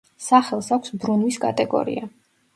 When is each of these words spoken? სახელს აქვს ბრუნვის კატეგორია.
სახელს 0.27 0.69
აქვს 0.77 0.95
ბრუნვის 1.05 1.39
კატეგორია. 1.45 2.11